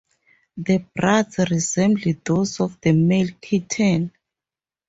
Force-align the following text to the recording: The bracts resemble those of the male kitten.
The 0.57 0.79
bracts 0.95 1.37
resemble 1.51 2.11
those 2.25 2.59
of 2.59 2.81
the 2.81 2.91
male 2.91 3.29
kitten. 3.39 4.11